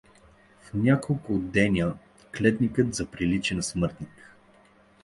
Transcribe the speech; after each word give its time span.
В 0.61 0.73
няколко 0.73 1.33
деня 1.37 1.95
клетникът 2.37 2.95
заприлича 2.95 3.55
на 3.55 3.63
смъртник. 3.63 4.27